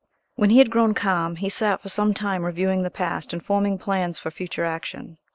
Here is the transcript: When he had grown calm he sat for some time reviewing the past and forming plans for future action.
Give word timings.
When 0.33 0.49
he 0.49 0.57
had 0.57 0.71
grown 0.71 0.95
calm 0.95 1.35
he 1.35 1.47
sat 1.47 1.79
for 1.79 1.89
some 1.89 2.15
time 2.15 2.43
reviewing 2.43 2.81
the 2.81 2.89
past 2.89 3.33
and 3.33 3.45
forming 3.45 3.77
plans 3.77 4.17
for 4.17 4.31
future 4.31 4.65
action. 4.65 5.19